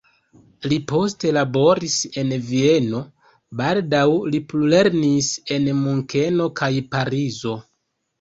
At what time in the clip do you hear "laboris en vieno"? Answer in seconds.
1.37-3.01